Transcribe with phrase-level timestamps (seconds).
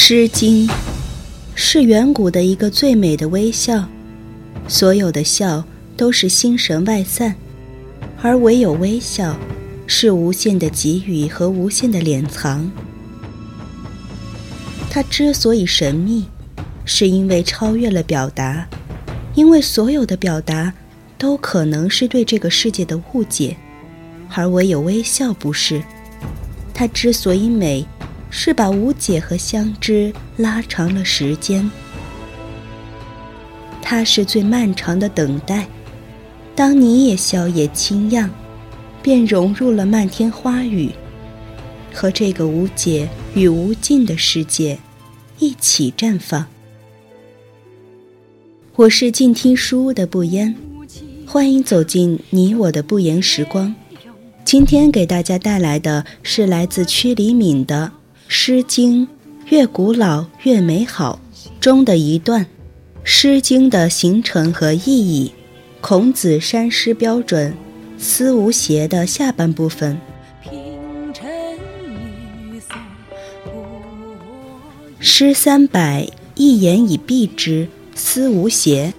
[0.00, 0.66] 诗经
[1.54, 3.86] 是远古的一个最美的微笑，
[4.66, 5.62] 所有的笑
[5.98, 7.34] 都是心神外散，
[8.22, 9.36] 而唯有微笑
[9.86, 12.70] 是无限的给予和无限的敛藏。
[14.88, 16.26] 它之所以神秘，
[16.86, 18.66] 是因为超越了表达，
[19.34, 20.72] 因为所有的表达
[21.18, 23.54] 都可能是对这个世界的误解，
[24.34, 25.82] 而唯有微笑不是。
[26.72, 27.84] 它之所以美。
[28.30, 31.70] 是把无解和相知拉长了时间，
[33.82, 35.66] 它是最漫长的等待。
[36.54, 38.28] 当你也笑也清漾，
[39.00, 40.90] 便融入了漫天花雨，
[41.92, 44.78] 和这个无解与无尽的世界
[45.38, 46.46] 一起绽放。
[48.74, 50.54] 我是静听书屋的不言，
[51.26, 53.74] 欢迎走进你我的不言时光。
[54.44, 57.92] 今天给大家带来的是来自屈黎敏的。
[58.30, 59.06] 《诗经》
[59.46, 61.18] 越古老越美好
[61.58, 62.44] 中的一段，
[63.02, 65.32] 《诗经》的形成和意义，
[65.80, 67.54] 孔子山诗标准，
[67.96, 69.98] 思无邪的下半部分。
[75.00, 78.92] 诗三百，一言以蔽之，思无邪，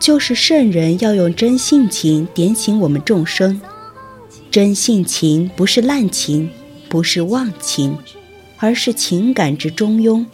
[0.00, 3.60] 就是圣人要用真性情点醒我们众生。
[4.50, 6.50] 真性情不是滥情，
[6.88, 7.96] 不是忘情。
[8.58, 10.24] 而是情感之中庸。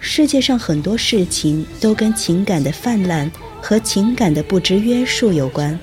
[0.00, 5.78] 世界上很多事情都跟情感的泛滥和情感的不知约束有关。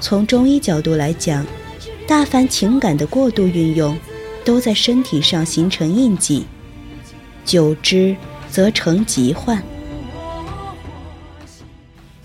[0.00, 1.46] 从中医角度来讲，
[2.06, 3.96] 大凡情感的过度运用，
[4.44, 6.44] 都在身体上形成印记，
[7.44, 8.16] 久之
[8.50, 9.62] 则成疾患。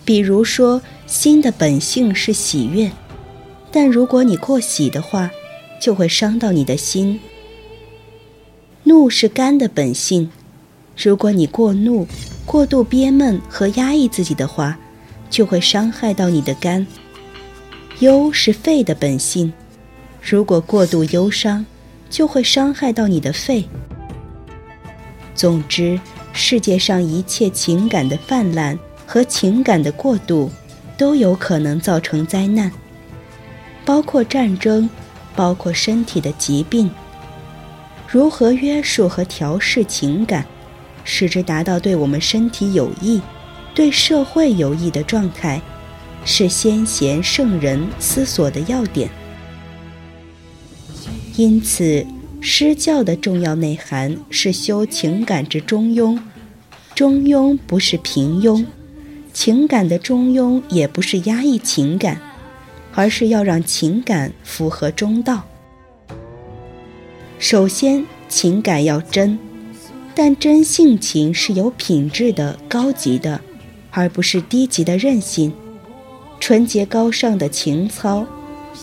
[0.03, 2.91] 比如说，心的本性是喜悦，
[3.71, 5.29] 但如果你过喜的话，
[5.79, 7.19] 就会伤到你的心。
[8.83, 10.29] 怒是肝的本性，
[10.95, 12.07] 如果你过怒、
[12.45, 14.77] 过度憋闷和压抑自己的话，
[15.29, 16.87] 就会伤害到你的肝。
[17.99, 19.51] 忧是肺的本性，
[20.21, 21.65] 如果过度忧伤，
[22.09, 23.67] 就会伤害到你的肺。
[25.35, 25.99] 总之，
[26.31, 30.49] 世界上一切情感的泛滥和情感的过度，
[30.97, 32.71] 都有可能造成灾难，
[33.83, 34.89] 包括战争。
[35.37, 36.89] 包括身体的疾病，
[38.07, 40.45] 如何约束和调试情感，
[41.03, 43.21] 使之达到对我们身体有益、
[43.75, 45.61] 对社会有益的状态，
[46.25, 49.07] 是先贤圣人思索的要点。
[51.35, 52.03] 因此，
[52.41, 56.19] 施教的重要内涵是修情感之中庸。
[56.95, 58.65] 中庸不是平庸，
[59.31, 62.19] 情感的中庸也不是压抑情感。
[62.97, 65.43] 而是要让情感符合中道。
[67.37, 69.37] 首先，情感要真，
[70.15, 73.39] 但真性情是有品质的、高级的，
[73.91, 75.53] 而不是低级的任性。
[76.39, 78.25] 纯洁高尚的情操，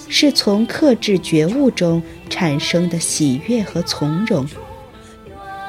[0.09, 2.01] 是从克制觉悟中
[2.31, 4.47] 产生的喜悦和从容。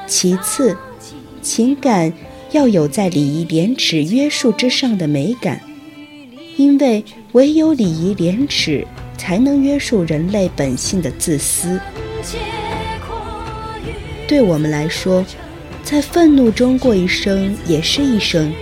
[0.06, 0.76] 其次，
[1.42, 2.12] 情感
[2.52, 5.60] 要有在礼仪廉耻约束之上的美感。
[6.56, 8.86] 因为唯有礼仪廉耻，
[9.18, 11.78] 才能约束人类本性的自私。
[14.26, 15.24] 对我们来说，
[15.82, 18.52] 在愤怒中过一生也是一生，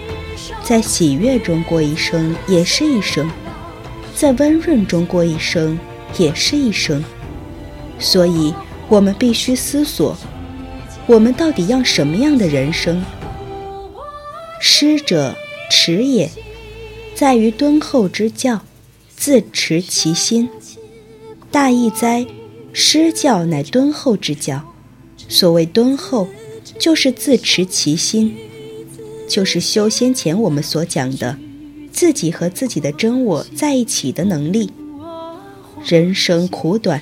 [0.63, 3.31] 在喜悦中过一生也是一生，
[4.15, 5.79] 在温润中过一生
[6.19, 7.03] 也是一生。
[7.99, 8.53] 所以，
[8.89, 10.17] 我们必须思索：
[11.07, 13.03] 我们到底要什么样的人生？
[14.61, 15.35] 失者，
[15.71, 16.29] 耻也。
[17.15, 18.63] 在于敦厚之教，
[19.17, 20.49] 自持其心。
[21.49, 22.27] 大义哉，
[22.73, 24.75] 师教乃敦厚之教。
[25.29, 26.27] 所谓敦厚，
[26.77, 28.35] 就是自持其心，
[29.29, 31.39] 就是修先前我们所讲的，
[31.93, 34.73] 自己和自己的真我在一起的能力。
[35.87, 37.01] 人生苦短，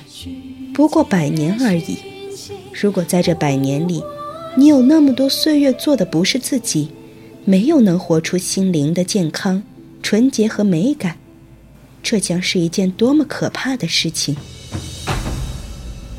[0.75, 1.97] 不过百年而已。
[2.71, 4.03] 如果在这百年里，
[4.55, 6.89] 你有那么多岁月做的不是自己，
[7.45, 9.63] 没有能活出心灵的健康。
[10.03, 11.17] 纯洁和美感，
[12.03, 14.35] 这将是一件多么可怕的事情！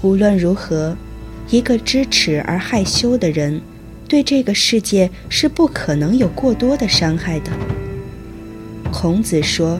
[0.00, 0.96] 无论如何，
[1.50, 3.60] 一个知耻而害羞的人，
[4.08, 7.52] 对这个世界是不可能有过多的伤害的。
[8.90, 9.78] 孔子说：“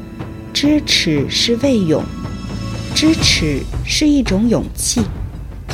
[0.53, 2.05] 知耻是为勇，
[2.95, 5.01] 知耻是一种勇气，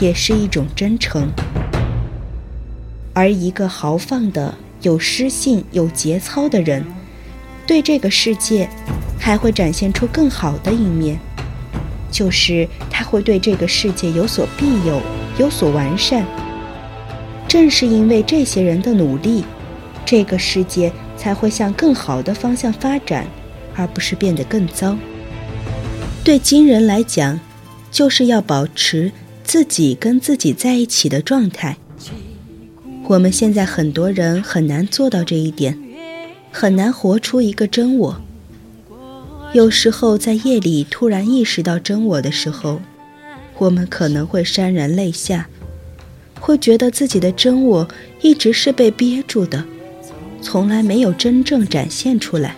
[0.01, 1.29] 也是一种真诚。”
[3.13, 6.85] 而一个豪放的、有诗性、有节操的人。
[7.71, 8.69] 对这个世界，
[9.17, 11.17] 还会展现出更好的一面，
[12.11, 15.01] 就是他会对这个世界有所庇佑，
[15.39, 16.27] 有所完善。
[17.47, 19.45] 正是因为这些人的努力，
[20.05, 23.25] 这个世界才会向更好的方向发展，
[23.77, 24.97] 而不是变得更糟。
[26.25, 27.39] 对今人来讲，
[27.93, 29.13] 就是要保持
[29.45, 31.77] 自己跟自己在一起的状态。
[33.07, 35.79] 我们现在很多人很难做到这一点，
[36.51, 38.21] 很难活出一个真我。
[39.53, 42.81] 有时候在夜里突然意识到真我的时候，
[43.59, 45.49] 我们可能会潸然泪下，
[46.39, 47.89] 会觉得自己的真我
[48.21, 49.65] 一直是被憋住的，
[50.41, 52.55] 从来没有真正展现出来。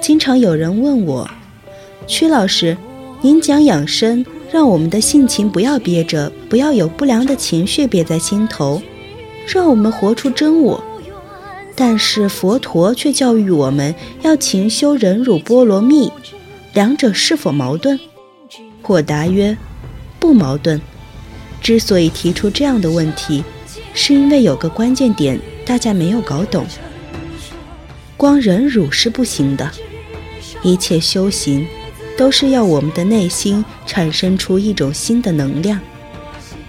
[0.00, 1.30] 经常有人问我，
[2.06, 2.76] 曲老师，
[3.22, 8.82] 您讲养生，让我们的性情不要憋着，不要有不良的情绪憋在心头，
[9.46, 10.82] 让我们活出真我。
[11.80, 16.12] 但是佛陀却教育我们要勤修忍辱波罗蜜，
[16.74, 17.98] 两者是否矛盾？
[18.82, 19.56] 我答曰：
[20.18, 20.78] 不矛盾。
[21.62, 23.42] 之所以提出这样的问题，
[23.94, 26.66] 是因为有个关键点大家没有搞懂。
[28.14, 29.70] 光忍辱是不行的，
[30.62, 31.66] 一切修行
[32.14, 35.80] 都是要我们的内心产生出一种新的能量，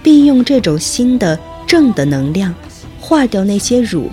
[0.02, 1.38] 并用这种新的
[1.68, 2.56] 正的能量
[3.02, 4.10] 化掉那些辱。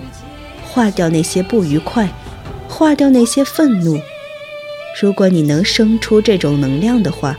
[0.71, 2.07] 化掉那些不愉快，
[2.67, 3.99] 化掉那些愤怒。
[5.01, 7.37] 如果你能生出这种能量的话，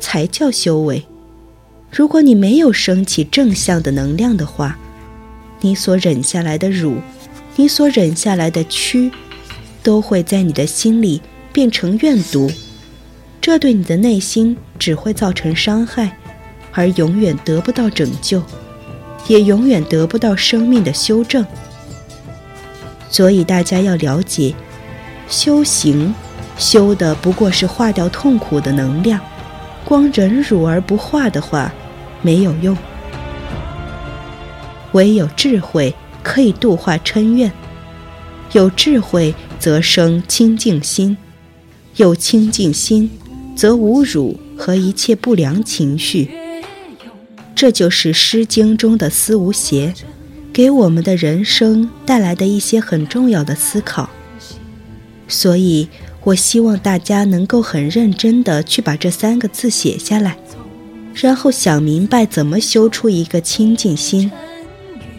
[0.00, 1.02] 才叫修为。
[1.90, 4.76] 如果你没有升起正向的能量的话，
[5.60, 6.96] 你所忍下来的辱，
[7.54, 9.10] 你所忍下来的屈，
[9.82, 11.22] 都会在你的心里
[11.52, 12.50] 变成怨毒。
[13.40, 16.18] 这对你的内心只会造成伤害，
[16.72, 18.42] 而永远得不到拯救，
[19.28, 21.46] 也永远得不到生命的修正。
[23.14, 24.52] 所以大家要了解，
[25.28, 26.12] 修行
[26.58, 29.20] 修的不过是化掉痛苦的能量，
[29.84, 31.72] 光忍辱而不化的话，
[32.22, 32.76] 没有用。
[34.94, 35.94] 唯有智慧
[36.24, 37.52] 可以度化嗔怨，
[38.50, 41.16] 有智慧则生清净心，
[41.94, 43.08] 有清净心
[43.54, 46.28] 则无辱和一切不良情绪。
[47.54, 49.94] 这就是《诗经》中的思无邪。
[50.54, 54.08] 给我们的人生带来的一些很重要的思考，
[55.26, 55.88] 所以
[56.22, 60.38] 我希望大家能够很认真的去把这三个字写下来，
[61.12, 64.30] 然后想明白怎么修出一个清净心，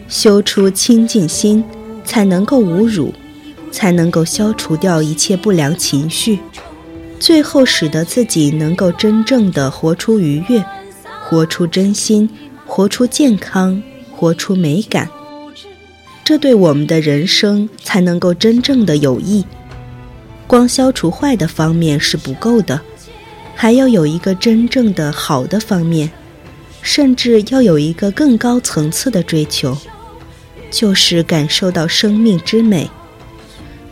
[0.08, 1.62] 修出清净心
[2.02, 3.12] 才能够无辱，
[3.70, 6.38] 才能够消除掉一切不良情绪，
[7.20, 10.64] 最后使得自己能够真正的活出愉悦，
[11.22, 12.30] 活出真心，
[12.64, 15.06] 活出健康，活出美感。
[16.26, 19.44] 这对我们的人生才能够真正的有益。
[20.48, 22.80] 光消除坏的方面是不够的，
[23.54, 26.10] 还要有一个真正的好的方面，
[26.82, 29.78] 甚至要有一个更高层次的追求，
[30.68, 32.90] 就是感受到生命之美。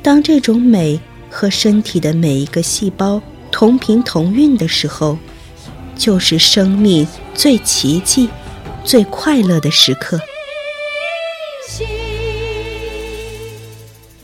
[0.02, 0.98] 当这种美
[1.30, 3.22] 和身体的每一个细胞
[3.52, 5.16] 同频同韵的时候，
[5.94, 8.28] 就是生命最奇迹、
[8.82, 10.18] 最快乐的时刻。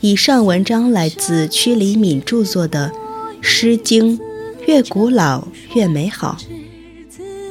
[0.03, 2.91] 以上文章来自屈黎敏著作的
[3.43, 4.19] 《诗经》，
[4.67, 6.39] 越古老越美好。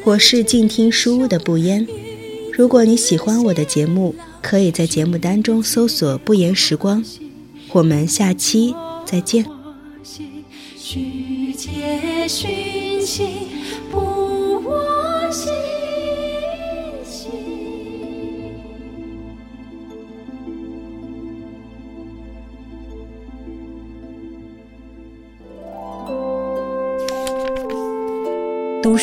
[0.04, 1.88] 我是静听书屋的不言。
[2.52, 7.04] 如果你喜欢我的节目，可以在节目单中搜索“不言时光”。
[7.72, 8.74] 我们下期
[9.06, 9.46] 再见。